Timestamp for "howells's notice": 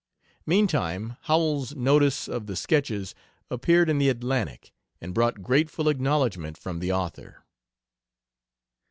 1.25-2.27